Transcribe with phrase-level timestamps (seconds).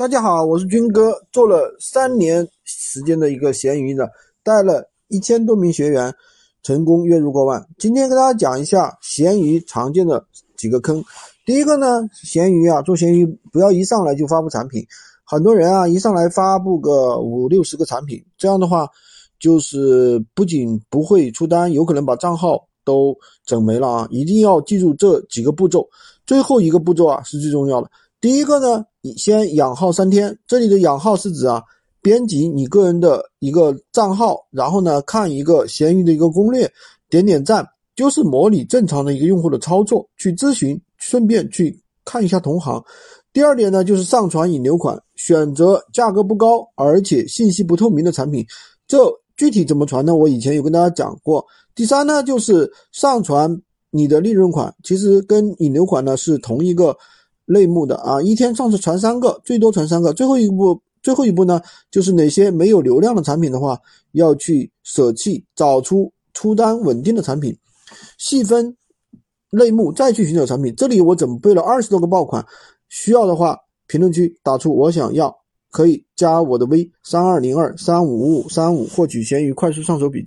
[0.00, 4.10] 大家好，我是军哥，做了三年时间的一个闲鱼的，
[4.42, 6.10] 带了一千多名学员，
[6.62, 7.62] 成功月入过万。
[7.76, 10.24] 今天跟大家讲一下闲鱼常见的
[10.56, 11.04] 几个坑。
[11.44, 14.82] 第一个呢，闲鱼啊，做闲鱼不要一上来就发布产品，
[15.22, 18.88] 很多人啊一上来发布个五六十个产品，这样的话
[19.38, 23.14] 就是不仅不会出单，有可能把账号都
[23.44, 24.08] 整没了啊！
[24.10, 25.86] 一定要记住这几个步骤，
[26.24, 27.90] 最后一个步骤啊是最重要的。
[28.18, 30.36] 第一个呢，你先养号三天。
[30.46, 31.62] 这里的养号是指啊，
[32.02, 36.70] 编辑你个人的一个账号，然后呢看一个闲鱼的一个攻略，
[37.08, 37.66] 点点赞，
[37.96, 42.82] 就是模拟正常的一个用户的操作，去咨询，顺便去看一下同行。
[43.32, 48.44] 第二点呢，就是上传引流款，选择价格不高而且信息不透明的产品。
[48.86, 48.98] 这
[49.36, 50.14] 具体怎么传呢？
[50.14, 51.42] 我以前有跟大家讲过。
[51.74, 56.94] 第三呢，就是上传你的利润款，其实跟引流款呢是同一个。
[57.50, 60.12] 类目的啊，一天上次传三个，最多传三个。
[60.12, 63.76] 最后一步，最后一步呢，就是哪些没有流量的产品的话，
[64.12, 67.56] 要去舍弃，找出出单稳定的产品，
[68.18, 68.76] 细分
[69.50, 70.72] 类目再去寻找产品。
[70.76, 72.46] 这里我准备了二十多个爆款，
[72.88, 75.36] 需要的话评论区打出我想要，
[75.72, 80.18] 可以加我的微三二零二三五五五三五获取闲鱼快速上手笔记。